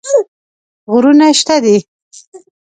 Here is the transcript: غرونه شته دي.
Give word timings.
غرونه 0.91 1.25
شته 1.39 1.55
دي. 1.63 1.77